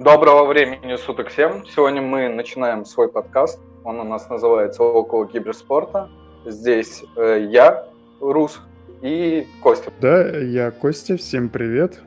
[0.00, 1.66] Доброго времени суток всем.
[1.66, 3.60] Сегодня мы начинаем свой подкаст.
[3.84, 6.08] Он у нас называется «Около киберспорта».
[6.46, 7.86] Здесь э, я,
[8.18, 8.62] Рус,
[9.02, 9.92] и Костя.
[10.00, 11.18] Да, я Костя.
[11.18, 12.00] Всем привет.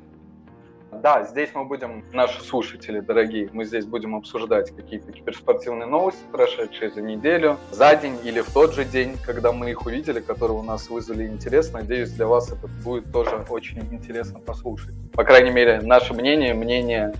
[1.03, 6.89] Да, здесь мы будем, наши слушатели дорогие, мы здесь будем обсуждать какие-то киберспортивные новости, прошедшие
[6.89, 10.63] за неделю, за день или в тот же день, когда мы их увидели, которые у
[10.63, 11.71] нас вызвали интерес.
[11.71, 14.95] Надеюсь, для вас это будет тоже очень интересно послушать.
[15.11, 17.13] По крайней мере, наше мнение, мнение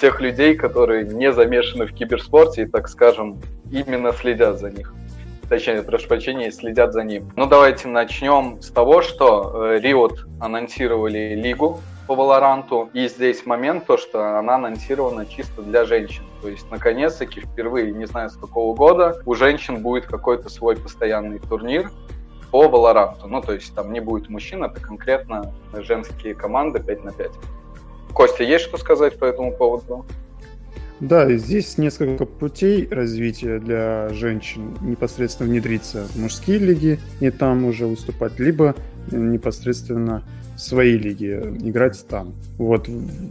[0.00, 3.40] тех людей, которые не замешаны в киберспорте и, так скажем,
[3.70, 4.94] именно следят за них.
[5.48, 7.30] Точнее, прошу прощения, следят за ним.
[7.36, 12.88] Ну, давайте начнем с того, что э, Riot анонсировали лигу по Валоранту.
[12.94, 16.22] И здесь момент, то, что она анонсирована чисто для женщин.
[16.40, 21.38] То есть, наконец-таки, впервые, не знаю с какого года, у женщин будет какой-то свой постоянный
[21.38, 21.90] турнир
[22.50, 23.28] по Валоранту.
[23.28, 27.30] Ну, то есть там не будет мужчин, это конкретно женские команды 5 на 5.
[28.14, 30.04] Костя, есть что сказать по этому поводу?
[31.00, 37.86] Да, здесь несколько путей развития для женщин непосредственно внедриться в мужские лиги и там уже
[37.86, 38.76] выступать, либо
[39.10, 40.22] непосредственно
[40.54, 41.32] в свои лиги
[41.64, 42.34] играть там.
[42.56, 42.88] Вот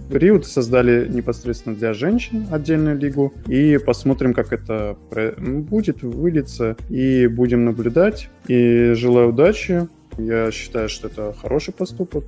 [0.10, 4.98] Риут создали непосредственно для женщин отдельную лигу и посмотрим, как это
[5.38, 8.30] будет, вылиться и будем наблюдать.
[8.48, 9.88] И желаю удачи.
[10.18, 12.26] Я считаю, что это хороший поступок.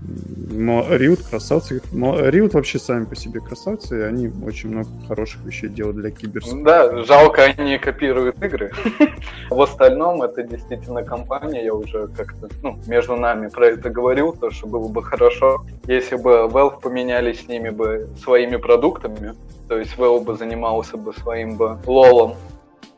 [0.00, 1.82] Но Риут красавцы.
[1.92, 6.10] Но Риут вообще сами по себе красавцы, и они очень много хороших вещей делают для
[6.10, 6.64] киберспорта.
[6.64, 8.72] Да, жалко, они копируют игры.
[9.50, 14.50] В остальном это действительно компания, я уже как-то ну, между нами про это говорил, то
[14.50, 19.34] что было бы хорошо, если бы Valve поменялись с ними бы своими продуктами,
[19.68, 22.34] то есть Valve бы занимался бы своим бы лолом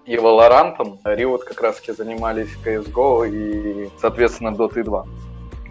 [0.09, 5.05] и Valorant, а Riot как раз таки занимались CSGO и, соответственно, Dota 2.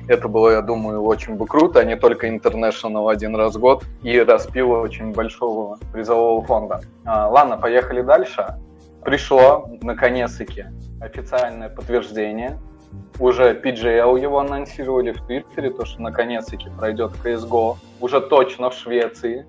[0.07, 3.83] Это было, я думаю, очень бы круто, а не только International один раз в год
[4.03, 6.81] и распил очень большого призового фонда.
[7.05, 8.55] А, ладно, поехали дальше.
[9.03, 10.65] Пришло, наконец-таки,
[11.01, 12.57] официальное подтверждение.
[13.19, 17.75] Уже PGL его анонсировали в Твиттере, то, что наконец-таки пройдет CSGO.
[17.99, 19.45] Уже точно в Швеции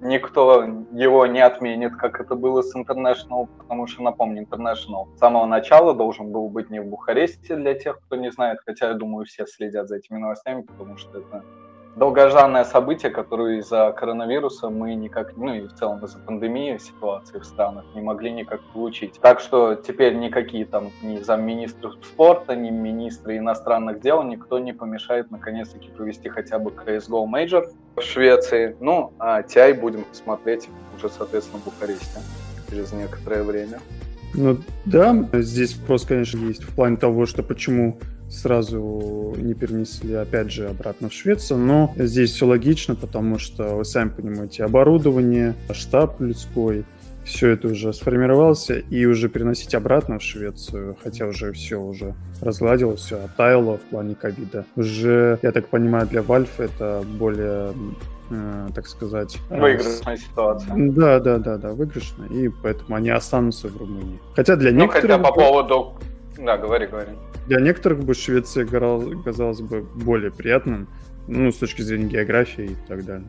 [0.00, 5.46] никто его не отменит, как это было с International, потому что, напомню, International с самого
[5.46, 9.26] начала должен был быть не в Бухаресте для тех, кто не знает, хотя, я думаю,
[9.26, 11.44] все следят за этими новостями, потому что это
[12.00, 17.44] долгожданное событие, которое из-за коронавируса мы никак, ну и в целом из-за пандемии ситуации в
[17.44, 19.20] странах не могли никак получить.
[19.20, 25.30] Так что теперь никакие там ни замминистров спорта, ни министры иностранных дел, никто не помешает
[25.30, 28.74] наконец-таки провести хотя бы CSGO Major в Швеции.
[28.80, 32.20] Ну, а TI будем смотреть уже, соответственно, в Бухаресте
[32.70, 33.78] через некоторое время.
[34.32, 34.56] Ну
[34.86, 37.98] да, здесь вопрос, конечно, есть в плане того, что почему
[38.30, 43.84] сразу не перенесли, опять же, обратно в Швецию, но здесь все логично, потому что, вы
[43.84, 46.84] сами понимаете, оборудование, штаб людской,
[47.24, 53.00] все это уже сформировался, и уже переносить обратно в Швецию, хотя уже все уже разгладилось,
[53.00, 54.64] все оттаяло в плане ковида.
[54.76, 57.72] Уже, я так понимаю, для Valve это более
[58.30, 59.38] э, так сказать...
[59.50, 60.20] Выигрышная с...
[60.20, 60.74] ситуация.
[60.76, 64.18] Да, да, да, да, выигрышная, и поэтому они останутся в Румынии.
[64.34, 65.10] Хотя для ну, некоторых...
[65.10, 65.94] хотя по поводу...
[66.44, 67.10] Да, говори, говори.
[67.46, 70.88] Для некоторых бы Швеция казалась бы более приятным,
[71.28, 73.26] ну, с точки зрения географии и так далее.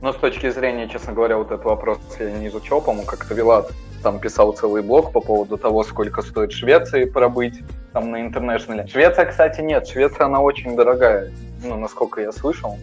[0.00, 3.72] Ну, с точки зрения, честно говоря, вот этот вопрос я не изучал, по-моему, как-то Вилат
[4.02, 7.60] там писал целый блог по поводу того, сколько стоит Швеции пробыть
[7.92, 8.86] там на интернешнале.
[8.86, 11.32] Швеция, кстати, нет, Швеция, она очень дорогая,
[11.64, 12.78] ну, насколько я слышал.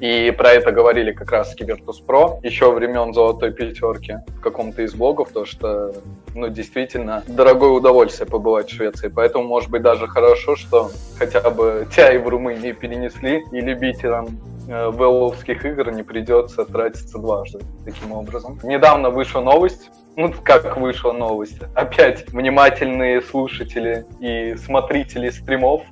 [0.00, 4.94] И про это говорили как раз Кибертус Про еще времен золотой пятерки в каком-то из
[4.94, 5.94] блогов, то что,
[6.34, 9.08] ну, действительно, дорогое удовольствие побывать в Швеции.
[9.08, 14.90] Поэтому, может быть, даже хорошо, что хотя бы TI в Румынии перенесли, и любителям э,
[14.90, 18.58] велловских игр не придется тратиться дважды таким образом.
[18.62, 25.82] Недавно вышла новость, ну, как вышла новость, опять внимательные слушатели и смотрители стримов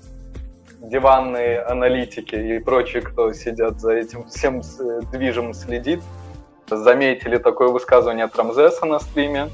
[0.88, 6.02] диванные аналитики и прочие, кто сидят за этим всем э, движем следит,
[6.68, 9.48] заметили такое высказывание от Рамзеса на стриме,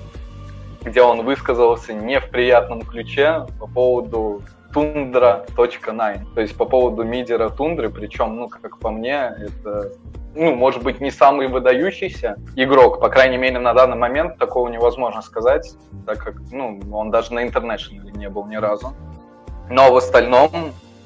[0.82, 4.42] где он высказался не в приятном ключе по поводу
[4.72, 9.92] тундра.9, то есть по поводу мидера тундры, причем, ну, как по мне, это,
[10.34, 15.22] ну, может быть, не самый выдающийся игрок, по крайней мере, на данный момент такого невозможно
[15.22, 15.74] сказать,
[16.06, 18.94] так как, ну, он даже на интернешнале не был ни разу.
[19.68, 20.50] Но в остальном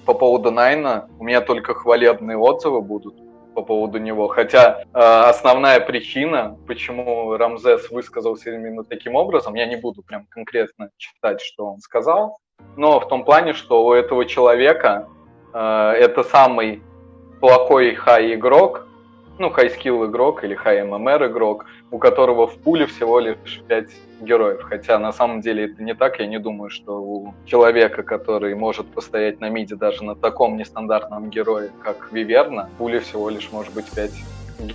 [0.04, 3.14] по поводу Найна у меня только хвалебные отзывы будут
[3.54, 4.28] по поводу него.
[4.28, 10.90] Хотя э, основная причина, почему Рамзес высказался именно таким образом, я не буду прям конкретно
[10.96, 12.38] читать, что он сказал,
[12.76, 15.08] но в том плане, что у этого человека
[15.52, 16.82] э, это самый
[17.40, 18.83] плохой хай-игрок
[19.38, 23.88] ну, high-skill игрок или high-MMR игрок, у которого в пуле всего лишь 5
[24.22, 24.62] героев.
[24.62, 26.20] Хотя на самом деле это не так.
[26.20, 31.30] Я не думаю, что у человека, который может постоять на миде даже на таком нестандартном
[31.30, 34.10] герое, как Виверна, в пуле всего лишь может быть 5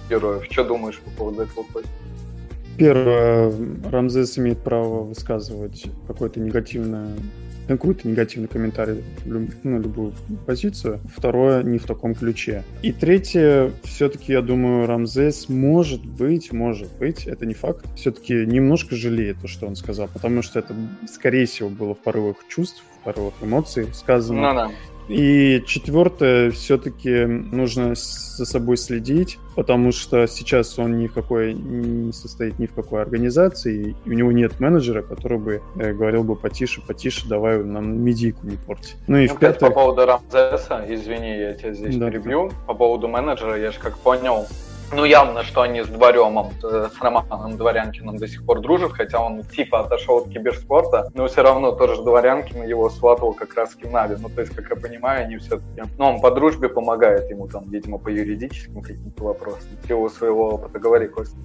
[0.10, 0.46] героев.
[0.50, 1.90] Что думаешь по поводу этого, Костя?
[2.78, 3.52] Первое,
[3.92, 7.10] Рамзес имеет право высказывать какое-то негативное
[7.78, 10.14] какой-то негативный комментарий на любую
[10.48, 11.00] позицию.
[11.16, 12.64] Второе, не в таком ключе.
[12.82, 18.96] И третье, все-таки, я думаю, Рамзес может быть, может быть, это не факт, все-таки немножко
[18.96, 20.74] жалеет то, что он сказал, потому что это,
[21.08, 24.42] скорее всего, было в порывах чувств, в порывах эмоций сказано.
[24.42, 24.72] Ну, да.
[25.10, 32.14] И четвертое, все-таки нужно за собой следить, потому что сейчас он ни в какой не
[32.14, 36.36] состоит ни в какой организации, и у него нет менеджера, который бы э, говорил бы
[36.36, 38.94] потише, потише, давай нам медийку не порти.
[39.08, 39.60] Ну и ну, в пятых...
[39.60, 42.12] По поводу Рамзеса, извини, я тебя здесь да.
[42.12, 42.52] перебью.
[42.68, 44.48] По поводу менеджера, я же как понял,
[44.92, 49.20] ну, явно, что они с Дворемом, э, с Романом Дворянкиным до сих пор дружат, хотя
[49.20, 53.84] он типа отошел от киберспорта, но все равно тоже Дворянкин его сватал как раз к
[53.90, 54.16] Нави.
[54.20, 55.84] Ну, то есть, как я понимаю, они все-таки...
[55.98, 59.70] Ну, он по дружбе помогает ему там, видимо, по юридическим каким-то вопросам.
[59.84, 60.80] Всего своего опыта.
[60.80, 61.38] Говори, Костя.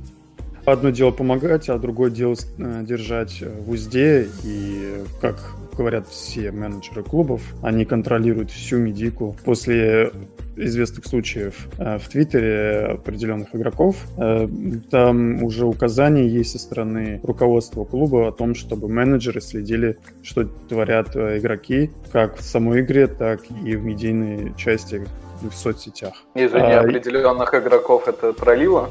[0.65, 4.29] Одно дело помогать, а другое дело э, держать в узде.
[4.45, 5.37] И, как
[5.77, 9.37] говорят все менеджеры клубов, они контролируют всю медику.
[9.45, 10.13] После
[10.57, 13.97] известных случаев э, в Твиттере определенных игроков.
[14.17, 14.49] Э,
[14.91, 21.17] там уже указания есть со стороны руководства клуба о том, чтобы менеджеры следили, что творят
[21.17, 25.05] э, игроки, как в самой игре, так и в медийной части
[25.43, 26.15] в соцсетях.
[26.35, 28.91] А, определенных игроков это пролило?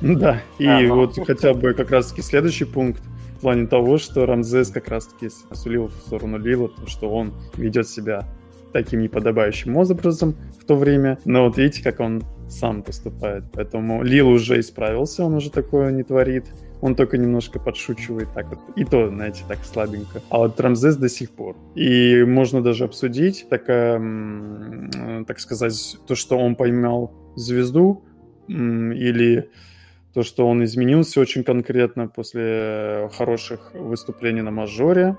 [0.00, 0.96] Да, и а, ну.
[0.96, 3.02] вот хотя бы как раз-таки следующий пункт
[3.36, 7.88] в плане того, что Рамзес как раз-таки осулил в сторону Лила, то, что он ведет
[7.88, 8.24] себя
[8.72, 11.18] таким неподобающим образом в то время.
[11.24, 13.44] Но вот видите, как он сам поступает.
[13.52, 16.44] Поэтому Лил уже исправился, он уже такое не творит.
[16.80, 18.58] Он только немножко подшучивает так вот.
[18.74, 20.20] И то, знаете, так слабенько.
[20.30, 21.56] А вот Рамзес до сих пор.
[21.76, 28.02] И можно даже обсудить, так, э, так сказать, то, что он поймал звезду,
[28.48, 29.48] или
[30.12, 35.16] то, что он изменился очень конкретно после хороших выступлений на мажоре,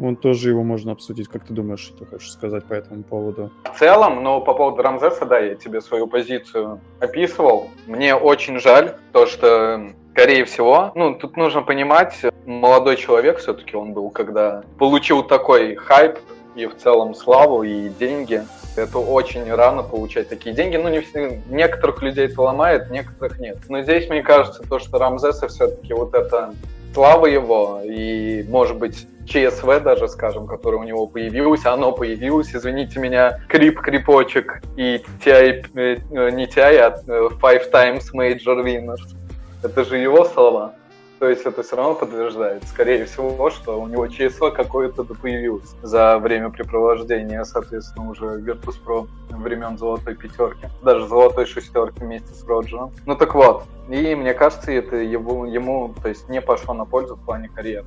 [0.00, 1.28] он тоже его можно обсудить.
[1.28, 3.50] Как ты думаешь, что ты хочешь сказать по этому поводу?
[3.64, 7.70] В целом, ну, по поводу Рамзеса, да, я тебе свою позицию описывал.
[7.86, 13.92] Мне очень жаль то, что скорее всего, ну, тут нужно понимать, молодой человек все-таки он
[13.92, 16.18] был, когда получил такой хайп
[16.56, 18.42] и в целом славу и деньги.
[18.76, 20.76] Это очень рано получать такие деньги.
[20.76, 23.58] Ну, не все, некоторых людей это ломает, некоторых нет.
[23.68, 26.52] Но здесь, мне кажется, то, что Рамзеса все-таки вот это
[26.98, 32.98] слава его и, может быть, ЧСВ даже, скажем, который у него появилось, оно появилось, извините
[32.98, 39.14] меня, крип-крипочек и TI, э, не TI, а э, Five Times Major Winners.
[39.62, 40.74] Это же его слова.
[41.18, 46.18] То есть это все равно подтверждает, скорее всего, что у него ЧСВ какое-то появилось за
[46.18, 52.92] время препровождения, соответственно, уже Virtus.pro времен золотой пятерки, даже золотой шестерки вместе с Роджером.
[53.04, 57.16] Ну так вот, и мне кажется, это ему, ему то есть, не пошло на пользу
[57.16, 57.86] в плане карьеры.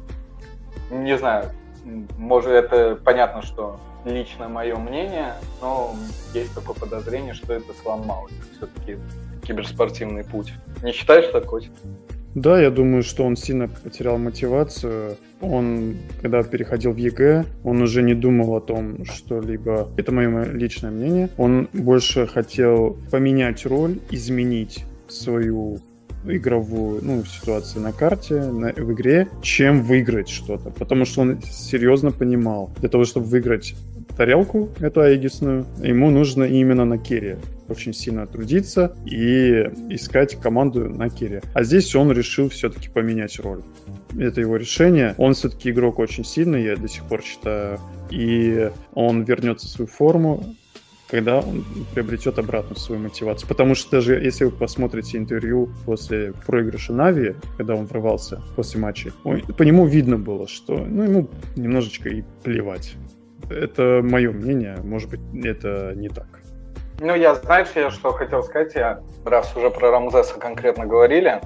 [0.90, 1.46] Не знаю,
[2.18, 5.96] может, это понятно, что лично мое мнение, но
[6.34, 8.98] есть такое подозрение, что это сломало все-таки
[9.44, 10.54] киберспортивный путь.
[10.84, 11.70] Не считаешь такой?
[12.36, 15.18] Да, я думаю, что он сильно потерял мотивацию.
[15.42, 19.90] Он, когда переходил в EG, он уже не думал о том, что либо...
[19.98, 21.30] Это мое личное мнение.
[21.38, 25.80] Он больше хотел поменять роль, изменить свою
[26.26, 30.70] игровую ну, ситуацию на карте, на, в игре, чем выиграть что-то.
[30.70, 33.76] Потому что он серьезно понимал, для того, чтобы выиграть
[34.18, 37.38] тарелку, эту аегисную, ему нужно именно на керри
[37.72, 41.40] очень сильно трудиться и искать команду на керри.
[41.54, 43.62] А здесь он решил все-таки поменять роль.
[44.18, 45.16] Это его решение.
[45.18, 47.80] Он все-таки игрок очень сильный, я до сих пор считаю.
[48.12, 50.44] И он вернется в свою форму,
[51.10, 53.48] когда он приобретет обратно свою мотивацию.
[53.48, 59.12] Потому что даже если вы посмотрите интервью после проигрыша Нави, когда он врывался после матча,
[59.24, 62.96] по нему видно было, что ну, ему немножечко и плевать.
[63.52, 66.28] Это мое мнение, может быть, это не так.
[67.00, 71.42] Ну, я, знаешь, я что хотел сказать, я, раз уже про Рамзеса конкретно говорили,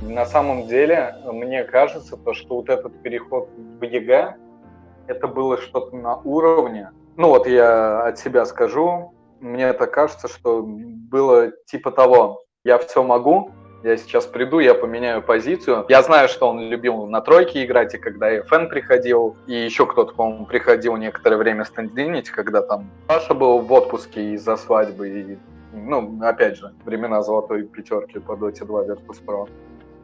[0.00, 4.36] на самом деле, мне кажется, то, что вот этот переход в EG,
[5.06, 10.62] это было что-то на уровне, ну вот я от себя скажу, мне это кажется, что
[10.62, 13.50] было типа того, я все могу,
[13.82, 15.86] я сейчас приду, я поменяю позицию.
[15.88, 20.14] Я знаю, что он любил на тройке играть, и когда ФН приходил, и еще кто-то,
[20.14, 25.38] по-моему, приходил некоторое время стендинить, когда там Паша был в отпуске из-за свадьбы, и
[25.72, 29.48] Ну, опять же, времена золотой пятерки по Dota 2 Virtus.pro.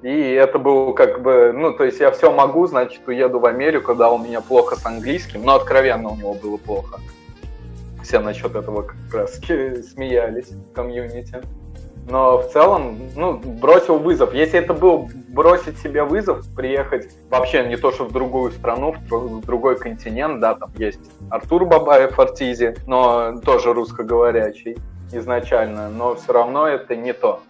[0.02, 3.94] И это был как бы, ну, то есть я все могу, значит, уеду в Америку,
[3.94, 7.00] да, у меня плохо с английским, но откровенно у него было плохо.
[8.02, 11.40] Все насчет этого как раз смеялись в комьюнити.
[12.08, 14.34] Но в целом, ну, бросил вызов.
[14.34, 19.40] Если это был бросить себе вызов, приехать вообще не то, что в другую страну, в
[19.40, 24.76] другой континент, да, там есть Артур Бабаев Артизи, но тоже русскоговорящий
[25.12, 27.40] изначально, но все равно это не то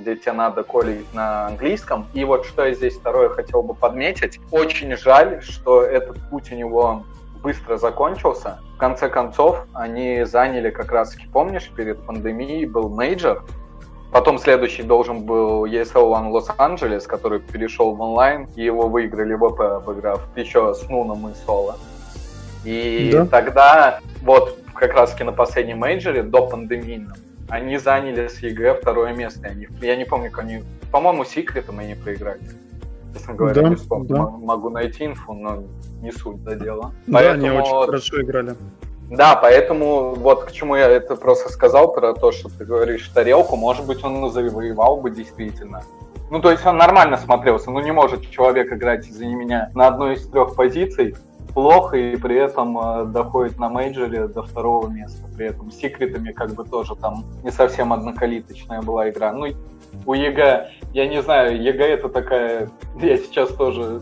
[0.00, 2.06] где тебе надо колить на английском.
[2.14, 4.40] И вот что я здесь второе хотел бы подметить.
[4.50, 7.04] Очень жаль, что этот путь у него
[7.42, 8.58] быстро закончился.
[8.74, 13.44] В конце концов, они заняли как раз-таки, помнишь, перед пандемией был мейджор,
[14.12, 19.60] Потом следующий должен был ESL One Лос-Анджелес, который перешел в онлайн, и его выиграли ВП,
[19.60, 21.76] обыграв еще с Нуном и Соло.
[22.64, 23.26] И да.
[23.26, 27.14] тогда, вот как раз-таки на последнем мейджоре, до пандемийном,
[27.48, 29.48] они заняли с EG второе место.
[29.48, 30.64] Они, я не помню, как они...
[30.90, 32.40] По-моему, секретом они проиграли.
[33.14, 34.08] Честно говоря, да, не вспомню.
[34.08, 34.28] Да.
[34.28, 35.62] Могу найти инфу, но
[36.00, 36.92] не суть до дела.
[37.06, 37.46] Да, Поэтому...
[37.46, 38.54] они очень хорошо играли.
[39.10, 43.56] Да, поэтому вот к чему я это просто сказал, про то, что ты говоришь тарелку,
[43.56, 45.82] может быть, он завоевал бы действительно.
[46.30, 50.14] Ну, то есть он нормально смотрелся, ну не может человек играть, извини меня, на одной
[50.14, 51.16] из трех позиций,
[51.52, 55.26] плохо и при этом э, доходит на мейджоре до второго места.
[55.36, 59.32] При этом секретами как бы тоже там не совсем однокалиточная была игра.
[59.32, 59.48] Ну,
[60.06, 64.00] у EG, я не знаю, EG это такая, я сейчас тоже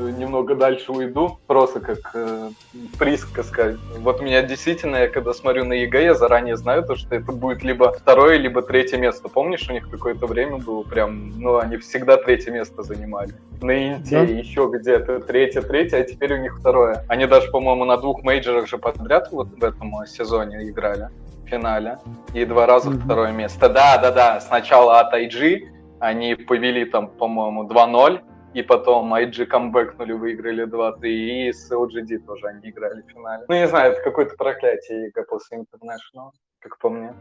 [0.00, 2.50] немного дальше уйду, просто как э,
[2.98, 3.76] присказка сказать.
[3.98, 7.62] Вот меня действительно, я когда смотрю на EG, я заранее знаю то, что это будет
[7.62, 9.28] либо второе, либо третье место.
[9.28, 13.32] Помнишь, у них какое-то время было прям, ну, они всегда третье место занимали.
[13.60, 14.22] На Инте да?
[14.22, 17.04] еще где-то третье, третье, а теперь у них второе.
[17.08, 21.10] Они даже, по-моему, на двух мейджорах же подряд вот в этом сезоне играли
[21.44, 21.98] в финале.
[22.34, 23.04] И два раза mm-hmm.
[23.04, 23.68] второе место.
[23.68, 24.40] Да, да, да.
[24.40, 25.68] Сначала от IG
[26.00, 28.20] они повели там, по-моему, 2-0
[28.56, 33.44] и потом IG камбэкнули, выиграли 2-3, и с LGD тоже они играли в финале.
[33.48, 37.14] Ну, не знаю, это какое-то проклятие EG после International, как по мне.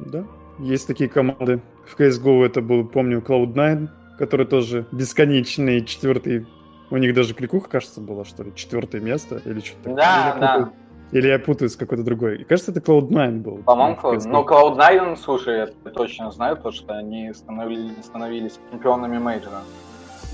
[0.00, 0.24] Да,
[0.58, 1.60] есть такие команды.
[1.86, 3.88] В CSGO это был, помню, Cloud9,
[4.18, 6.48] который тоже бесконечный четвертый
[6.90, 9.94] у них даже кликуха, кажется, была, что ли, четвертое место или что-то.
[9.94, 10.72] Да, или да.
[11.12, 12.42] Или я путаю с какой-то другой.
[12.42, 13.58] Кажется, это Cloud9 был.
[13.58, 19.62] По-моему, но Cloud9, слушай, я точно знаю то, что они становились, становились чемпионами мейджора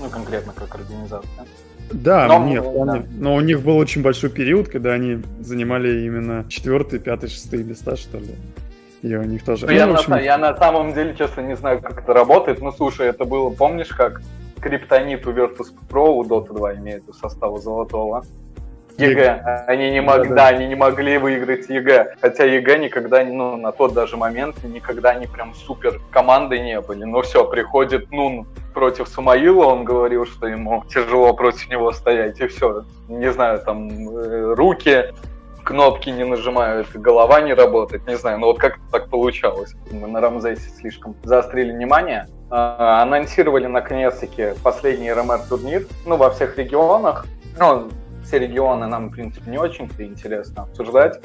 [0.01, 1.45] ну, конкретно как организация.
[1.91, 3.03] Да, но, нет, да.
[3.17, 7.95] но у них был очень большой период, когда они занимали именно четвертый, пятый, шестые места,
[7.97, 8.35] что ли.
[9.01, 9.65] И у них тоже.
[9.65, 10.11] Ну, ну, я, общем...
[10.11, 12.61] на, я на самом деле, честно, не знаю, как это работает.
[12.61, 14.21] Ну, слушай, это было, помнишь, как
[14.61, 18.23] Криптонит у Virtus.pro у Dota 2 имеет у состава золотого?
[19.01, 19.65] EG.
[19.67, 20.47] Они не могли, да, да.
[20.47, 22.15] они не могли выиграть EG.
[22.21, 27.03] Хотя EG никогда, ну, на тот даже момент, никогда не прям супер командой не были.
[27.03, 32.47] Но все, приходит Нун против Сумаила, он говорил, что ему тяжело против него стоять, и
[32.47, 32.85] все.
[33.07, 35.13] Не знаю, там, э, руки,
[35.63, 39.75] кнопки не нажимают, голова не работает, не знаю, но вот как так получалось.
[39.91, 42.27] Мы на Рамзесе слишком заострили внимание.
[42.49, 47.25] А, анонсировали наконец-таки последний RMR турнир, ну, во всех регионах.
[47.57, 47.89] Ну,
[48.31, 51.19] все регионы нам, в принципе, не очень-то интересно обсуждать.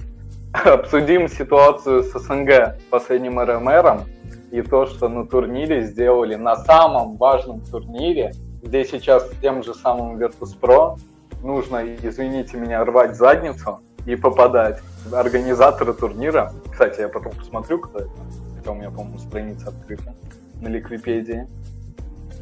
[0.53, 4.07] Обсудим ситуацию с СНГ последним РМРом
[4.51, 10.17] и то, что на турнире сделали, на самом важном турнире, где сейчас тем же самым
[10.17, 10.99] Virtus.pro
[11.45, 14.81] нужно, извините меня, рвать задницу и попадать.
[15.13, 18.11] Организаторы турнира, кстати, я потом посмотрю, кто это,
[18.59, 20.13] хотя у меня, по-моему, страница открыта
[20.61, 21.47] на Ликвипедии.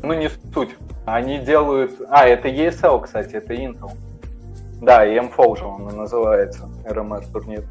[0.02, 0.70] Ну, не суть.
[1.04, 2.00] Они делают...
[2.08, 3.90] А, это ESL, кстати, это Intel.
[4.80, 7.64] Да, и M4 же он называется, RMR турнир.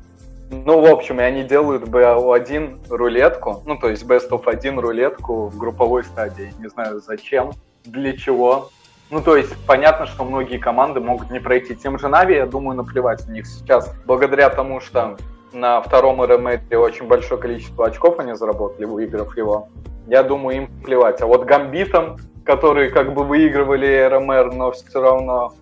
[0.49, 5.47] Ну, в общем, и они делают BO1 рулетку, ну, то есть Best of 1 рулетку
[5.47, 6.53] в групповой стадии.
[6.59, 7.53] Не знаю, зачем,
[7.85, 8.69] для чего.
[9.09, 11.75] Ну, то есть, понятно, что многие команды могут не пройти.
[11.75, 13.93] Тем же Нави, я думаю, наплевать у них сейчас.
[14.05, 15.17] Благодаря тому, что
[15.53, 19.69] на втором РМР очень большое количество очков они заработали, выиграв его,
[20.07, 21.21] я думаю, им плевать.
[21.21, 25.53] А вот Гамбитом которые как бы выигрывали РМР, но все равно...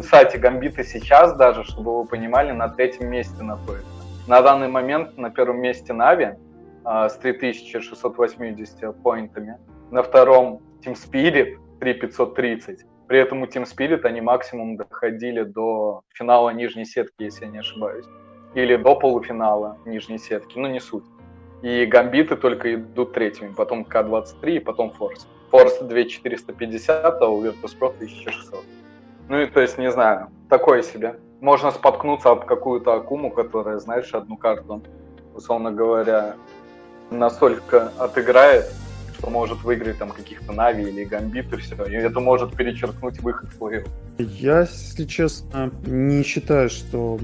[0.00, 3.86] Кстати, гамбиты сейчас даже, чтобы вы понимали, на третьем месте находятся.
[4.26, 6.30] На данный момент на первом месте Нави
[6.84, 9.58] э, с 3680 поинтами.
[9.90, 12.84] На втором Team Spirit 3530.
[13.06, 17.58] При этом у Team Spirit они максимум доходили до финала нижней сетки, если я не
[17.58, 18.06] ошибаюсь.
[18.54, 21.04] Или до полуфинала нижней сетки, ну не суть.
[21.62, 25.28] И гамбиты только идут третьими, потом К-23 и потом Форс.
[25.50, 28.64] Force 2450, а у Virtus.pro 1600.
[29.28, 31.16] Ну и то есть, не знаю, такое себе.
[31.40, 34.82] Можно споткнуться об какую-то Акуму, которая, знаешь, одну карту,
[35.34, 36.36] условно говоря,
[37.10, 38.66] настолько отыграет,
[39.18, 41.84] что может выиграть там каких-то Нави или Гамбит и все.
[41.86, 43.84] И это может перечеркнуть выход в плей
[44.18, 47.18] Я, если честно, не считаю, что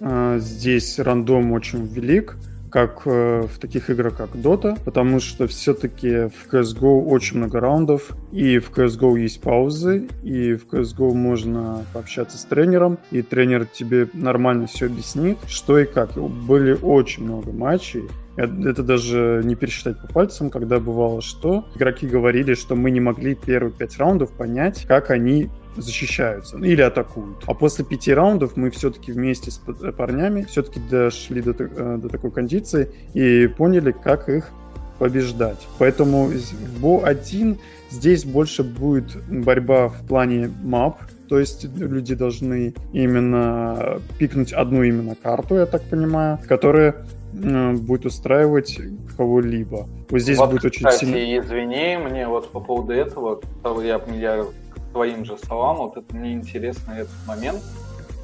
[0.00, 2.36] э, здесь рандом очень велик
[2.70, 8.10] как э, в таких играх, как Dota, потому что все-таки в CSGO очень много раундов,
[8.32, 14.08] и в CSGO есть паузы, и в CSGO можно пообщаться с тренером, и тренер тебе
[14.12, 16.12] нормально все объяснит, что и как.
[16.14, 18.04] Были очень много матчей,
[18.36, 21.66] это даже не пересчитать по пальцам, когда бывало что.
[21.74, 27.44] Игроки говорили, что мы не могли первые пять раундов понять, как они защищаются или атакуют.
[27.46, 29.60] А после пяти раундов мы все-таки вместе с
[29.96, 34.50] парнями все-таки дошли до, э, до такой кондиции и поняли, как их
[34.98, 35.66] побеждать.
[35.78, 37.58] Поэтому в БО-1
[37.90, 40.98] здесь больше будет борьба в плане мап,
[41.28, 48.04] то есть люди должны именно пикнуть одну именно карту, я так понимаю, которая э, будет
[48.04, 48.78] устраивать
[49.16, 49.88] кого-либо.
[50.10, 51.38] Вот здесь вот, будет очень кстати, сильно...
[51.38, 53.40] извини, мне вот по поводу этого,
[53.82, 54.44] я, я
[54.92, 57.60] твоим же словам, вот это мне интересно этот момент.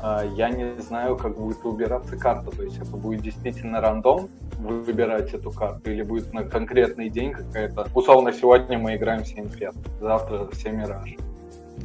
[0.00, 2.50] А, я не знаю, как будет убираться карта.
[2.50, 7.88] То есть это будет действительно рандом выбирать эту карту или будет на конкретный день какая-то.
[7.94, 11.16] Условно, сегодня мы играем все инфет, завтра все мираж.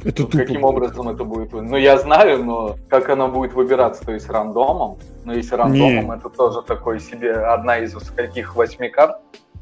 [0.04, 1.52] Это вот каким образом это будет?
[1.52, 4.98] Ну, я знаю, но как оно будет выбираться, то есть рандомом.
[5.24, 6.16] Но если рандомом, не.
[6.16, 9.18] это тоже такой себе одна из каких восьми карт,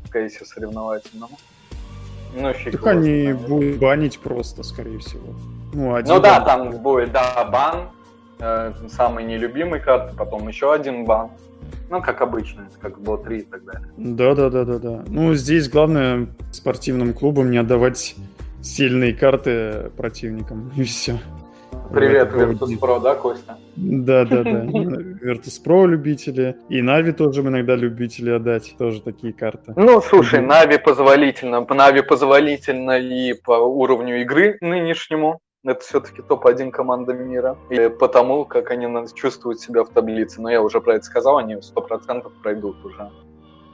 [0.06, 1.36] скорее соревновательному.
[2.34, 3.40] Ну, фиг так они знает.
[3.40, 5.34] будут банить просто, скорее всего.
[5.72, 7.90] Ну, один ну да, там будет, да, бан,
[8.38, 11.30] э, самый нелюбимый карты, потом еще один бан.
[11.90, 13.88] Ну, как обычно, как в 3 и так далее.
[13.96, 15.04] Да, да, да, да, да.
[15.06, 18.14] Ну, здесь главное спортивным клубам не отдавать
[18.62, 21.18] сильные карты противникам, и все.
[21.92, 23.58] Привет, Virtus.pro, да, Костя?
[23.76, 24.50] Да, да, да.
[24.64, 26.56] Virtus.pro любители.
[26.68, 28.74] И Нави тоже иногда любители отдать.
[28.78, 29.72] Тоже такие карты.
[29.76, 31.66] Ну, слушай, Нави позволительно.
[31.68, 35.40] Нави позволительно и по уровню игры нынешнему.
[35.64, 37.58] Это все-таки топ-1 команда мира.
[37.70, 40.40] И потому, как они чувствуют себя в таблице.
[40.40, 43.10] Но я уже про это сказал, они 100% пройдут уже.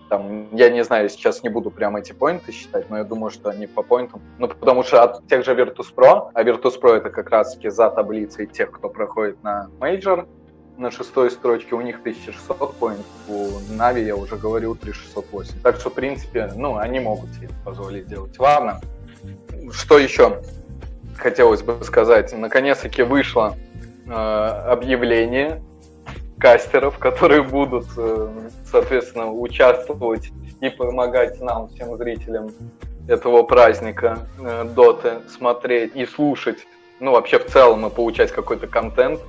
[0.09, 3.51] Там, я не знаю, сейчас не буду прямо эти поинты считать, но я думаю, что
[3.51, 4.23] они по поинтам.
[4.39, 8.71] Ну, потому что от тех же Virtus.pro, а Virtus.pro это как раз-таки за таблицей тех,
[8.71, 10.29] кто проходит на мейджор,
[10.77, 15.61] на шестой строчке у них 1600 поинтов, у Нави, я уже говорил, 3608.
[15.63, 18.39] Так что, в принципе, ну, они могут себе позволить делать.
[18.39, 18.81] Ладно,
[19.73, 20.43] что еще
[21.17, 22.33] хотелось бы сказать?
[22.37, 23.57] Наконец-таки вышло
[24.07, 25.63] э, объявление
[26.39, 28.29] кастеров, которые будут, э,
[28.71, 32.51] соответственно, участвовать и помогать нам, всем зрителям
[33.09, 36.67] этого праздника э, Доты, смотреть и слушать,
[37.01, 39.21] ну, вообще в целом и получать какой-то контент,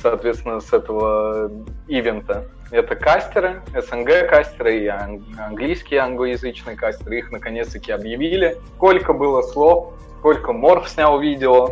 [0.00, 1.50] соответственно, с этого
[1.88, 2.44] ивента.
[2.70, 7.18] Это кастеры, СНГ кастеры и английские англоязычные кастеры.
[7.18, 8.58] Их наконец-таки объявили.
[8.76, 11.68] Сколько было слов, сколько Морф снял видео,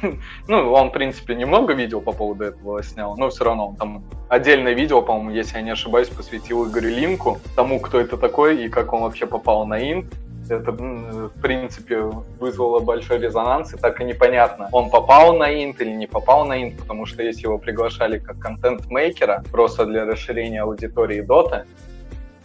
[0.48, 4.04] ну, он, в принципе, немного видео по поводу этого снял, но все равно он там
[4.28, 8.68] отдельное видео, по-моему, если я не ошибаюсь, посвятил Игорю Линку, тому, кто это такой и
[8.68, 10.06] как он вообще попал на инт.
[10.50, 15.92] Это, в принципе, вызвало большой резонанс, и так и непонятно, он попал на инт или
[15.92, 21.20] не попал на инт, потому что если его приглашали как контент-мейкера, просто для расширения аудитории
[21.20, 21.64] Доты,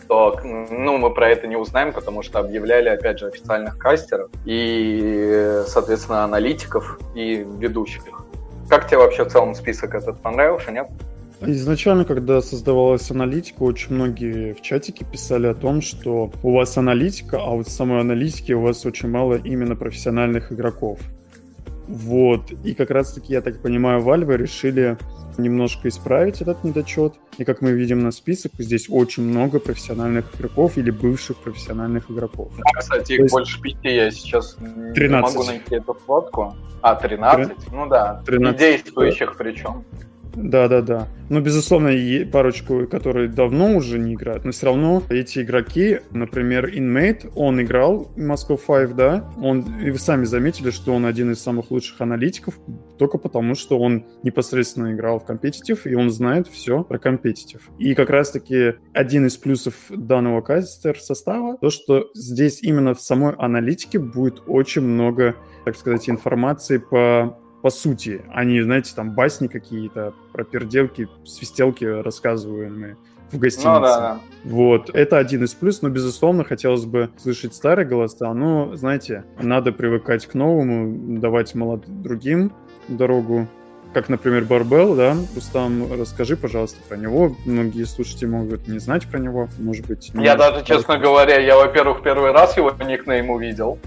[0.08, 5.64] то ну, мы про это не узнаем, потому что объявляли, опять же, официальных кастеров и,
[5.68, 8.04] соответственно, аналитиков и ведущих.
[8.70, 10.88] Как тебе вообще в целом список этот понравился, нет?
[11.42, 17.38] Изначально, когда создавалась аналитика, очень многие в чатике писали о том, что у вас аналитика,
[17.40, 21.00] а вот самой аналитике у вас очень мало именно профессиональных игроков.
[21.88, 22.52] Вот.
[22.64, 24.98] И как раз-таки, я так понимаю, Valve решили
[25.38, 27.14] немножко исправить этот недочет.
[27.38, 32.52] И как мы видим на список, здесь очень много профессиональных игроков или бывших профессиональных игроков.
[32.58, 33.34] Да, кстати, их есть...
[33.34, 34.58] больше пяти, я сейчас
[34.96, 35.00] 13.
[35.00, 36.56] не могу найти эту фотку.
[36.82, 37.56] А, 13?
[37.56, 37.68] 3...
[37.72, 38.56] Ну да, 13.
[38.56, 39.84] и действующих причем.
[40.36, 41.08] Да, да, да.
[41.30, 46.70] Но, безусловно, и парочку, которые давно уже не играют, но все равно эти игроки, например,
[46.70, 51.42] Inmate, он играл Moscow 5, да, он, и вы сами заметили, что он один из
[51.42, 52.60] самых лучших аналитиков,
[52.98, 57.70] только потому, что он непосредственно играл в компетитив, и он знает все про компетитив.
[57.78, 63.34] И как раз-таки один из плюсов данного кастер состава, то, что здесь именно в самой
[63.34, 65.36] аналитике будет очень много,
[65.66, 72.98] так сказать, информации по по сути, они, знаете, там басни какие-то про перделки, свистелки рассказываемые
[73.32, 73.70] в гостинице.
[73.70, 74.20] Ну, да, да.
[74.44, 79.72] Вот, это один из плюсов, но, безусловно, хотелось бы слышать старые голоса, но, знаете, надо
[79.72, 81.84] привыкать к новому, давать молод...
[81.88, 82.54] другим
[82.88, 83.48] дорогу
[83.94, 87.36] как, например, Барбел, да, Рустам, расскажи, пожалуйста, про него.
[87.46, 90.12] Многие слушатели могут не знать про него, может быть...
[90.14, 93.80] Я даже, честно говоря, я, во-первых, первый раз его никнейм увидел.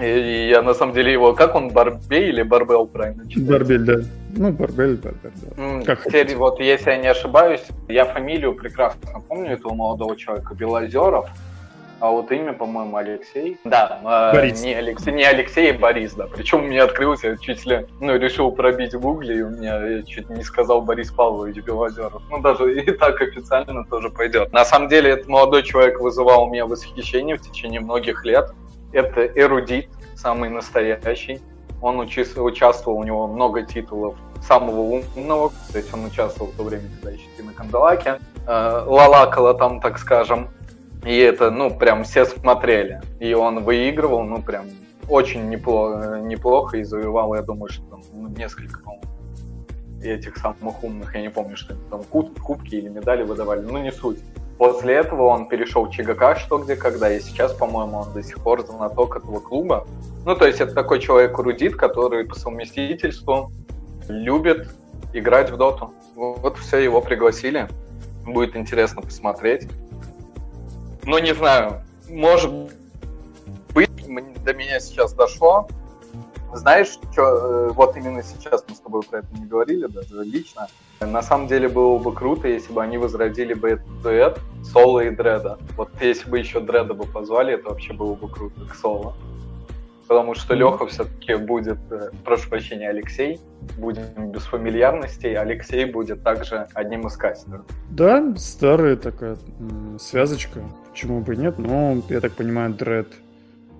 [0.00, 3.52] И я на самом деле его, как он, Барбей или Барбел правильно читается?
[3.52, 3.94] Барбель, да.
[4.36, 5.84] Ну, Барбель, Барбель, да.
[5.84, 6.36] Как Теперь хотите.
[6.36, 11.28] вот, если я не ошибаюсь, я фамилию прекрасно помню этого молодого человека, Белозеров.
[11.98, 13.56] А вот имя, по-моему, Алексей.
[13.64, 14.62] Да, а, Борис.
[14.62, 16.26] не Алексей, не Алексей, а Борис, да.
[16.26, 19.82] Причем у меня открылся, я чуть ли, ну, решил пробить в гугле, и у меня
[19.82, 22.22] я чуть не сказал Борис Павлович Белозеров.
[22.30, 24.52] Ну, даже и так официально тоже пойдет.
[24.52, 28.50] На самом деле, этот молодой человек вызывал у меня восхищение в течение многих лет.
[28.92, 31.40] Это эрудит, самый настоящий.
[31.82, 36.84] Он участвовал, у него много титулов самого умного, то есть он участвовал в то время,
[36.94, 38.18] когда еще на Кандалаке.
[38.46, 40.48] Э, лалакала там, так скажем.
[41.04, 43.00] И это, ну, прям все смотрели.
[43.20, 44.66] И он выигрывал, ну, прям
[45.08, 48.98] очень неплохо, неплохо и завоевал, я думаю, что там ну, несколько, по
[50.02, 53.92] этих самых умных, я не помню, что это там кубки или медали выдавали, ну не
[53.92, 54.18] суть.
[54.58, 58.42] После этого он перешел в ЧГК что где когда, и сейчас, по-моему, он до сих
[58.42, 59.86] пор знаток этого клуба.
[60.24, 63.52] Ну, то есть это такой человек-рудит, который по совместительству
[64.08, 64.74] любит
[65.12, 65.92] играть в доту.
[66.14, 67.68] Вот все, его пригласили.
[68.24, 69.68] Будет интересно посмотреть.
[71.04, 72.52] Ну, не знаю, может
[73.74, 73.90] быть,
[74.44, 75.68] до меня сейчас дошло.
[76.56, 80.68] Знаешь, что, э, вот именно сейчас мы с тобой про это не говорили, даже лично.
[81.00, 85.10] На самом деле было бы круто, если бы они возродили бы этот дуэт Соло и
[85.10, 85.58] Дреда.
[85.76, 89.14] Вот если бы еще Дреда бы позвали, это вообще было бы круто к Соло.
[90.08, 93.38] Потому что Леха все-таки будет, э, прошу прощения, Алексей,
[93.76, 97.66] будем без фамильярностей, Алексей будет также одним из кастеров.
[97.90, 99.36] Да, старая такая
[99.98, 103.08] связочка, почему бы нет, но, я так понимаю, Дред,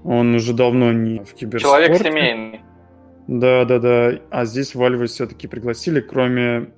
[0.05, 1.87] он уже давно не в киберспорте.
[1.87, 2.61] Человек семейный.
[3.27, 4.21] Да, да, да.
[4.31, 6.73] А здесь Вальвы все-таки пригласили, кроме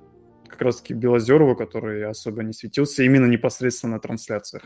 [0.47, 4.63] как раз-таки Белозерова, который особо не светился именно непосредственно на трансляциях.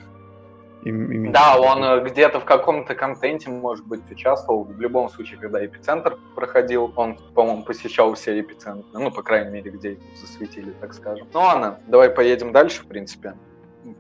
[0.84, 4.66] Им, да, он э, где-то в каком-то контенте, может быть, участвовал.
[4.66, 8.84] В любом случае, когда эпицентр проходил, он, по-моему, посещал все эпицентры.
[8.92, 11.28] Ну, по крайней мере, где засветили, так скажем.
[11.34, 13.36] Ну ладно, давай поедем дальше, в принципе.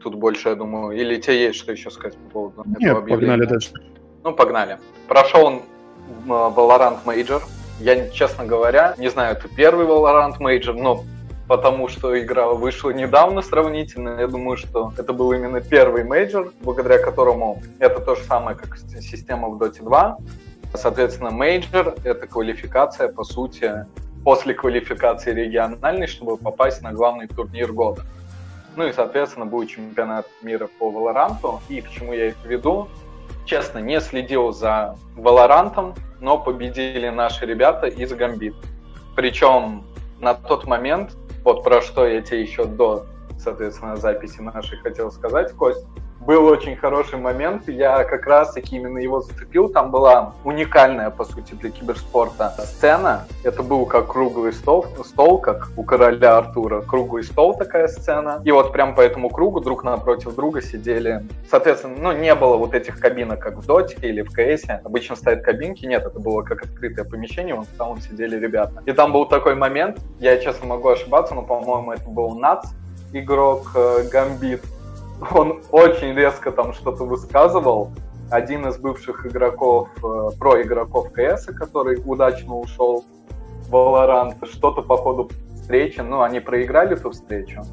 [0.02, 3.32] Тут больше, я думаю, или тебе есть что еще сказать по поводу Нет, этого объявления?
[3.32, 3.74] погнали дальше.
[4.24, 4.80] Ну, погнали.
[5.08, 5.62] Прошел он
[6.26, 7.42] Valorant Major.
[7.80, 11.04] Я, честно говоря, не знаю, это первый Valorant Major, но
[11.48, 14.20] потому что игра вышла недавно сравнительно.
[14.20, 18.78] Я думаю, что это был именно первый мейджор, благодаря которому это то же самое, как
[18.78, 20.18] система в Dota 2.
[20.76, 23.86] Соответственно, мейджор— это квалификация, по сути,
[24.24, 28.02] после квалификации региональной, чтобы попасть на главный турнир года.
[28.76, 31.62] Ну и, соответственно, будет чемпионат мира по Валоранту.
[31.70, 32.88] И к чему я это веду?
[33.46, 38.56] Честно, не следил за Валорантом, но победили наши ребята из Гамбит.
[39.16, 39.86] Причем
[40.20, 43.06] на тот момент вот про что я тебе еще до,
[43.38, 45.86] соответственно, записи нашей хотел сказать, Кость.
[46.26, 49.68] Был очень хороший момент, я как раз таки именно его зацепил.
[49.68, 53.26] Там была уникальная, по сути, для киберспорта сцена.
[53.44, 56.80] Это был как круглый стол, стол, как у короля Артура.
[56.80, 58.42] Круглый стол такая сцена.
[58.46, 61.24] И вот прям по этому кругу друг напротив друга сидели.
[61.52, 64.64] Соответственно, ну, не было вот этих кабинок, как в Доте или в КС.
[64.86, 65.86] Обычно стоят кабинки.
[65.86, 68.82] Нет, это было как открытое помещение, вон там сидели ребята.
[68.86, 72.68] И там был такой момент, я честно могу ошибаться, но, по-моему, это был Нац,
[73.12, 74.62] игрок э, Гамбит
[75.32, 77.92] он очень резко там что-то высказывал.
[78.30, 83.06] Один из бывших игроков, э, про игроков КС, который удачно ушел
[83.68, 87.64] в Valorant, что-то по ходу встречи, ну, они проиграли эту встречу,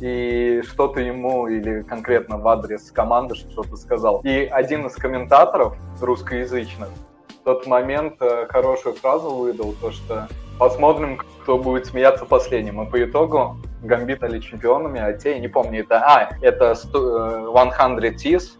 [0.00, 4.20] и что-то ему или конкретно в адрес команды что-то сказал.
[4.24, 6.88] И один из комментаторов русскоязычных
[7.28, 10.28] в тот момент э, хорошую фразу выдал, то что
[10.60, 12.82] посмотрим, кто будет смеяться последним.
[12.82, 16.00] И по итогу Гамбит стали чемпионами, а те, я не помню, это...
[16.04, 18.58] А, это 100, 100 э, T's,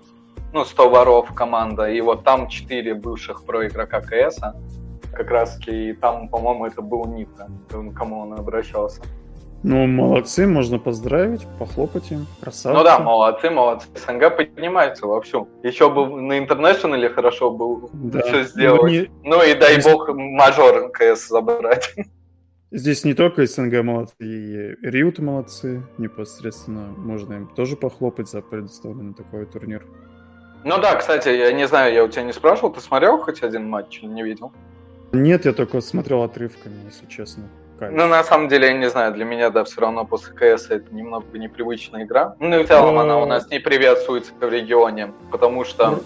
[0.54, 4.38] ну, 100 воров команда, и вот там 4 бывших про игрока КС,
[5.12, 7.48] как раз и там, по-моему, это был Нита,
[7.94, 9.02] кому он обращался.
[9.62, 12.78] Ну, молодцы, можно поздравить, похлопать им, красавцы.
[12.78, 13.88] Ну да, молодцы, молодцы.
[13.94, 15.48] СНГ поднимается вовсю.
[15.62, 18.22] Еще бы на интернешнале хорошо бы да.
[18.22, 18.82] все сделать.
[18.82, 19.10] Ну, не...
[19.22, 21.94] ну и дай бог мажор КС забрать.
[22.70, 25.82] Здесь не только СНГ молодцы, и Риут молодцы.
[25.98, 29.84] Непосредственно можно им тоже похлопать за предоставленный такой турнир.
[30.64, 33.68] Ну да, кстати, я не знаю, я у тебя не спрашивал, ты смотрел хоть один
[33.68, 34.52] матч или не видел?
[35.12, 37.44] Нет, я только смотрел отрывками, если честно.
[37.80, 37.94] Кайф.
[37.94, 40.94] Ну, на самом деле, я не знаю, для меня, да, все равно после КС это
[40.94, 42.36] немного непривычная игра.
[42.38, 46.00] Ну и в целом она у нас не приветствуется в регионе, потому что...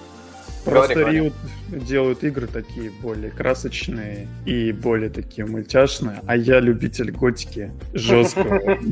[0.65, 1.33] Просто говори, Риот
[1.69, 8.79] делают игры такие более красочные и более такие мультяшные, а я любитель готики жесткого.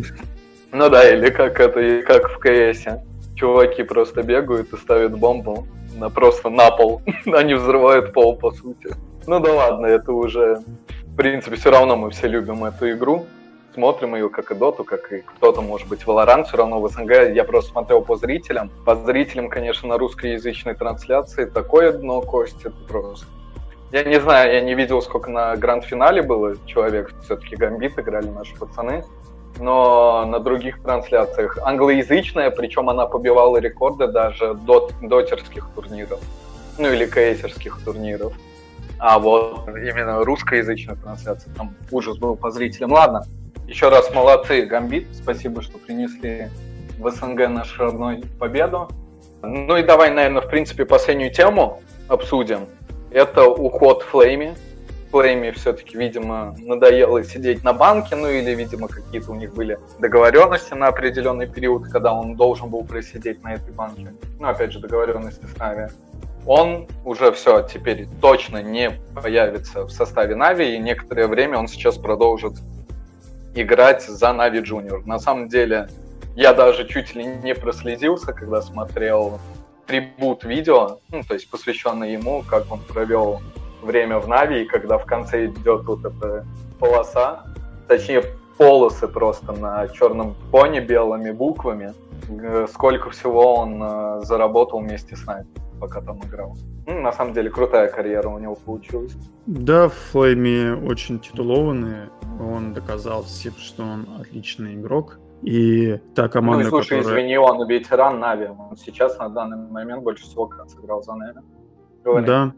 [0.74, 2.86] Ну да, или как это, как в КС.
[3.34, 5.66] Чуваки просто бегают и ставят бомбу
[5.98, 7.02] на просто на пол.
[7.26, 8.88] Они взрывают пол, по сути.
[9.26, 10.60] Ну да ладно, это уже...
[11.12, 13.26] В принципе, все равно мы все любим эту игру
[13.74, 17.34] смотрим ее как и Доту, как и кто-то, может быть, Valorant, все равно в СНГ
[17.34, 18.70] я просто смотрел по зрителям.
[18.84, 23.26] По зрителям, конечно, на русскоязычной трансляции такое дно кости, это просто.
[23.90, 28.54] Я не знаю, я не видел, сколько на гранд-финале было человек, все-таки Гамбит играли наши
[28.56, 29.04] пацаны,
[29.58, 36.20] но на других трансляциях англоязычная, причем она побивала рекорды даже дот, дотерских турниров,
[36.78, 38.32] ну или кейсерских турниров.
[39.04, 42.92] А вот именно русскоязычная трансляция, там ужас был по зрителям.
[42.92, 43.24] Ладно,
[43.66, 45.08] еще раз молодцы, Гамбит.
[45.12, 46.50] Спасибо, что принесли
[47.00, 48.88] в СНГ нашу родную победу.
[49.42, 52.68] Ну и давай, наверное, в принципе, последнюю тему обсудим.
[53.10, 54.54] Это уход Флейми.
[55.10, 60.74] Флейми все-таки, видимо, надоело сидеть на банке, ну или, видимо, какие-то у них были договоренности
[60.74, 64.14] на определенный период, когда он должен был просидеть на этой банке.
[64.38, 65.88] Ну, опять же, договоренности с Нави.
[66.46, 71.98] Он уже все, теперь точно не появится в составе Нави, и некоторое время он сейчас
[71.98, 72.54] продолжит
[73.54, 75.02] играть за Нави Junior.
[75.06, 75.88] На самом деле,
[76.34, 79.38] я даже чуть ли не проследился, когда смотрел
[79.86, 83.40] трибут видео, ну, то есть посвященный ему, как он провел
[83.82, 86.46] время в Нави, и когда в конце идет вот эта
[86.78, 87.44] полоса,
[87.88, 88.24] точнее
[88.56, 91.94] полосы просто на черном фоне белыми буквами,
[92.68, 95.46] сколько всего он э, заработал вместе с Нави,
[95.80, 96.56] пока там играл.
[96.86, 99.14] Ну, на самом деле крутая карьера у него получилась.
[99.46, 102.08] Да, Флейми очень титулованный.
[102.40, 105.18] Он доказал всем, что он отличный игрок.
[105.42, 107.20] И та команда, Ну, слушай, которая...
[107.20, 108.46] извини, он ветеран Нави.
[108.46, 111.40] Он сейчас на данный момент больше всего как сыграл за Нави.
[112.04, 112.52] Да,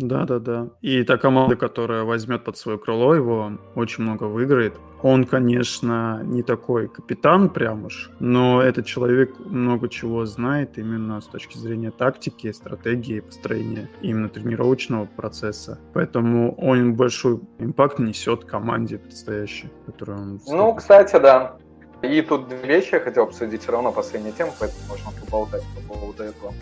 [0.00, 0.68] да, да, да.
[0.80, 4.74] И та команда, которая возьмет под свое крыло его, очень много выиграет.
[5.02, 11.26] Он, конечно, не такой капитан прям уж, но этот человек много чего знает именно с
[11.26, 15.78] точки зрения тактики, стратегии, построения именно тренировочного процесса.
[15.94, 20.40] Поэтому он большой импакт несет команде предстоящей, которую он...
[20.46, 21.56] Ну, кстати, да.
[22.02, 25.94] И тут две вещи я хотел обсудить, все равно последняя тема, поэтому можно поболтать по
[25.94, 26.52] поводу этого.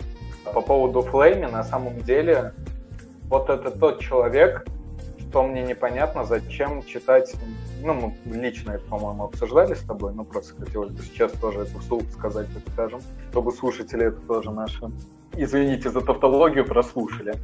[0.53, 2.53] По поводу Флейми, на самом деле,
[3.29, 4.65] вот это тот человек,
[5.29, 7.33] что мне непонятно, зачем читать,
[7.83, 7.93] ну,
[8.25, 12.03] мы лично это, по-моему, обсуждали с тобой, но просто хотелось бы сейчас тоже это вслух
[12.11, 14.79] сказать, так скажем, чтобы слушатели это тоже наши,
[15.37, 17.35] извините за тавтологию, прослушали.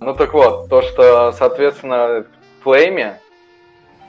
[0.00, 2.24] Ну так вот, то, что, соответственно,
[2.60, 3.20] в Флейме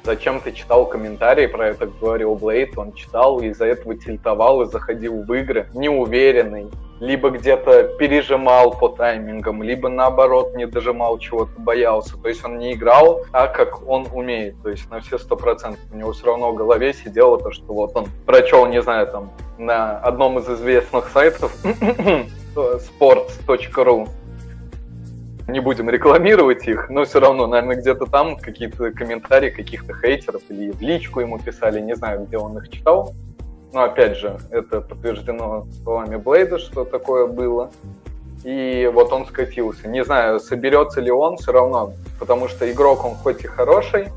[0.06, 4.66] зачем ты читал комментарии про это, говорил Блейд, он читал и из-за этого тильтовал и
[4.68, 12.18] заходил в игры неуверенный, либо где-то пережимал по таймингам, либо наоборот не дожимал чего-то, боялся.
[12.18, 14.56] То есть он не играл так, как он умеет.
[14.64, 17.74] То есть на все сто процентов у него все равно в голове сидело то, что
[17.74, 21.54] вот он прочел, не знаю, там на одном из известных сайтов
[22.56, 24.08] sports.ru
[25.48, 30.72] не будем рекламировать их, но все равно, наверное, где-то там какие-то комментарии каких-то хейтеров или
[30.72, 33.14] в личку ему писали, не знаю, где он их читал.
[33.72, 37.72] Но опять же, это подтверждено словами Блейда, что такое было.
[38.44, 39.88] И вот он скатился.
[39.88, 44.08] Не знаю, соберется ли он все равно, потому что игрок он хоть и хороший,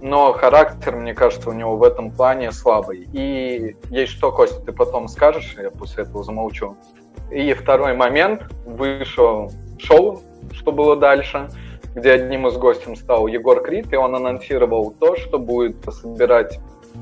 [0.00, 3.08] но характер, мне кажется, у него в этом плане слабый.
[3.12, 6.76] И есть что, Костя, ты потом скажешь, я после этого замолчу.
[7.30, 11.48] И второй момент, вышел шоу, что было дальше,
[11.94, 16.58] где одним из гостем стал Егор Крид, и он анонсировал то, что будет собирать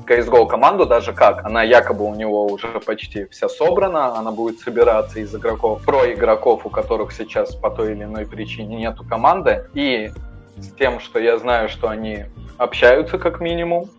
[0.07, 5.19] CSGO команду, даже как, она якобы у него уже почти вся собрана, она будет собираться
[5.19, 10.11] из игроков, про игроков, у которых сейчас по той или иной причине нету команды, и
[10.57, 12.25] с тем, что я знаю, что они
[12.57, 13.89] общаются как минимум,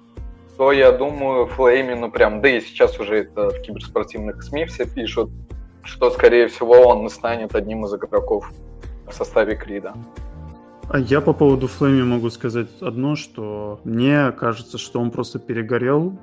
[0.56, 4.86] то я думаю, Флейми, ну прям, да и сейчас уже это в киберспортивных СМИ все
[4.86, 5.30] пишут,
[5.86, 8.50] что, скорее всего, он станет одним из игроков
[9.06, 9.94] в составе Крида.
[10.88, 16.18] А я по поводу Флейми могу сказать одно, что мне кажется, что он просто перегорел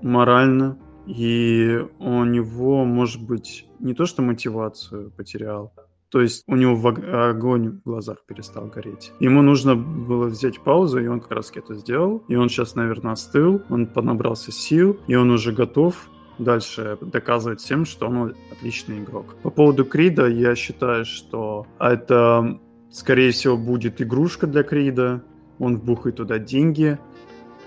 [0.00, 5.72] морально, и у него, может быть, не то что мотивацию потерял,
[6.10, 6.88] то есть у него
[7.28, 9.12] огонь в глазах перестал гореть.
[9.20, 12.22] Ему нужно было взять паузу, и он как раз это сделал.
[12.28, 17.84] И он сейчас, наверное, остыл, он понабрался сил, и он уже готов дальше доказывать всем,
[17.84, 19.36] что он отличный игрок.
[19.42, 22.58] По поводу Крида, я считаю, что это
[22.90, 25.22] скорее всего, будет игрушка для Крида,
[25.58, 26.98] он вбухает туда деньги,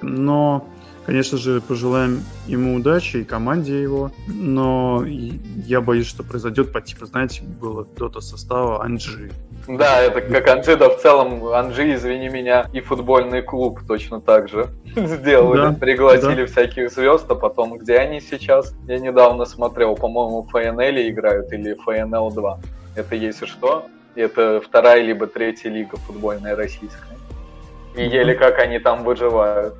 [0.01, 0.67] но
[1.09, 7.07] Конечно же, пожелаем ему удачи и команде его, но я боюсь, что произойдет по типу,
[7.07, 9.31] знаете, было дота состава Анджи.
[9.67, 14.49] Да, это как Анджи, да в целом Анджи, извини меня, и футбольный клуб точно так
[14.49, 15.69] же сделали.
[15.69, 16.47] Да, Пригласили да.
[16.47, 18.73] всяких звезд, а потом где они сейчас?
[18.87, 22.59] Я недавно смотрел, по-моему, в ФНЛ играют или ФНЛ 2.
[22.95, 27.17] Это если что, это вторая либо третья лига футбольная российская.
[27.95, 29.75] И еле как они там выживают.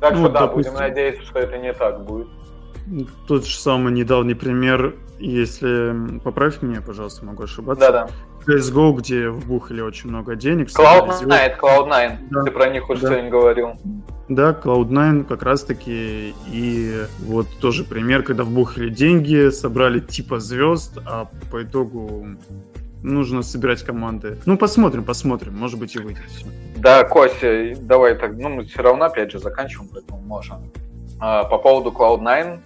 [0.00, 0.72] Так ну, что да, допустим...
[0.72, 2.28] будем надеяться, что это не так будет.
[3.26, 6.18] Тот же самый недавний пример, если...
[6.22, 7.90] Поправь меня, пожалуйста, могу ошибаться.
[7.90, 8.08] Да-да.
[8.46, 10.68] CSGO, где вбухали очень много денег.
[10.68, 12.16] Cloud9, Cloud9.
[12.30, 12.42] Да.
[12.42, 13.08] Ты про них уже да.
[13.08, 13.72] что-нибудь говорил.
[14.28, 21.28] Да, Cloud9 как раз-таки и вот тоже пример, когда вбухали деньги, собрали типа звезд, а
[21.50, 22.26] по итогу
[23.02, 24.38] нужно собирать команды.
[24.46, 26.46] Ну, посмотрим, посмотрим, может быть и выйдет все.
[26.76, 30.72] Да, Костя, давай так, ну, мы все равно, опять же, заканчиваем, поэтому можем.
[31.20, 32.60] А, по поводу Cloud9,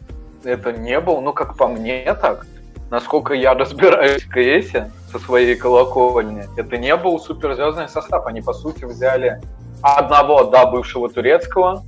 [0.44, 2.46] это не был, ну, как по мне так,
[2.90, 4.72] насколько я разбираюсь в КС
[5.10, 8.26] со своей колокольни, это не был суперзвездный состав.
[8.26, 9.40] Они, по сути, взяли
[9.82, 11.84] одного, да, бывшего турецкого,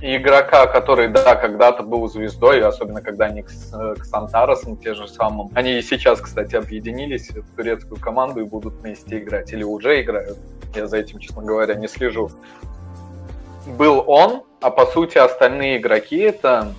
[0.00, 5.50] игрока, который, да, когда-то был звездой, особенно когда они к, к Сантаросам те же самым.
[5.54, 10.38] Они и сейчас, кстати, объединились в турецкую команду и будут вместе играть, или уже играют.
[10.74, 12.30] Я за этим, честно говоря, не слежу.
[13.66, 16.74] Был он, а по сути остальные игроки это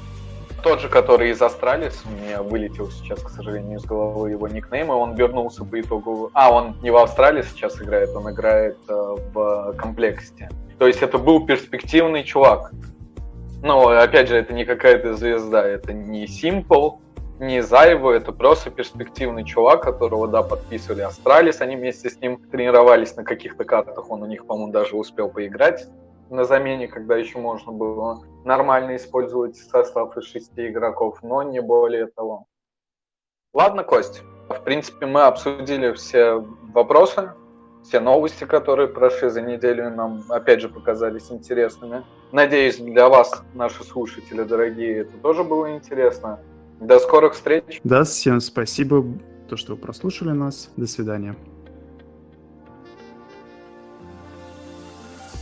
[0.62, 5.16] тот же, который из Астралис, мне вылетел сейчас, к сожалению, из головы его никнейма, он
[5.16, 6.30] вернулся по итогу...
[6.34, 8.94] А, он не в Астралис сейчас играет, он играет э,
[9.34, 10.50] в Complexity.
[10.78, 12.72] То есть это был перспективный чувак.
[13.62, 17.00] Ну, опять же, это не какая-то звезда, это не Simple,
[17.40, 23.16] не ZywOo, это просто перспективный чувак, которого, да, подписывали Астралис, они вместе с ним тренировались
[23.16, 25.88] на каких-то картах, он у них, по-моему, даже успел поиграть
[26.30, 32.08] на замене, когда еще можно было нормально использовать состав из шести игроков, но не более
[32.08, 32.46] того.
[33.54, 37.34] Ладно, Кость, в принципе, мы обсудили все вопросы,
[37.84, 42.04] все новости, которые прошли за неделю, нам опять же показались интересными.
[42.32, 46.40] Надеюсь, для вас, наши слушатели дорогие, это тоже было интересно.
[46.80, 47.82] До скорых встреч.
[47.84, 49.04] Да, всем спасибо,
[49.50, 50.72] то, что вы прослушали нас.
[50.78, 51.36] До свидания.